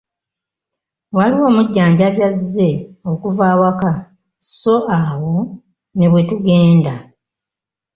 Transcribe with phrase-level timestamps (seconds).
[1.15, 2.69] Waliwo omujjanjabi azze
[3.11, 3.91] okuva ewaka
[4.59, 5.35] so awo
[5.95, 6.93] ne bwetugenda.